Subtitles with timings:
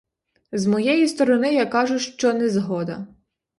[0.51, 3.07] З моєї сторони я кажу, що не згода.